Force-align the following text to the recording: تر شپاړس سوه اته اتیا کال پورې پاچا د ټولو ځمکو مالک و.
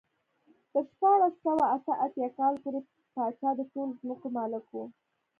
تر 0.71 0.83
شپاړس 0.91 1.33
سوه 1.45 1.65
اته 1.75 1.93
اتیا 2.05 2.27
کال 2.37 2.53
پورې 2.63 2.79
پاچا 3.13 3.49
د 3.57 3.61
ټولو 3.71 3.91
ځمکو 4.01 4.27
مالک 4.35 4.65
و. 4.71 4.75